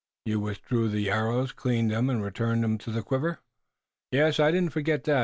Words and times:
You 0.25 0.39
withdrew 0.39 0.89
the 0.89 1.11
arrows, 1.11 1.51
cleaned 1.51 1.91
them 1.91 2.09
and 2.09 2.23
returned 2.23 2.63
them 2.63 2.79
to 2.79 2.89
the 2.91 3.03
quiver?" 3.03 3.37
"Yes. 4.11 4.39
I 4.39 4.49
didn't 4.49 4.71
forget 4.73 5.03
that. 5.03 5.19